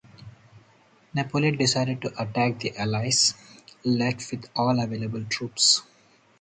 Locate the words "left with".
3.85-4.49